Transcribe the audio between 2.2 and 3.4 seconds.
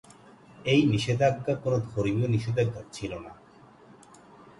নিষেধাজ্ঞা ছিল না।